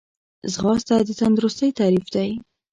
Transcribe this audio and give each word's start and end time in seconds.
ځغاسته 0.53 0.95
د 1.07 1.09
تندرستۍ 1.19 1.69
تعریف 1.79 2.05
دی 2.15 2.29